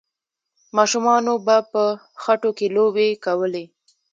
[0.77, 1.83] ماشومانو به په
[2.21, 3.65] خټو کې لوبې کولې.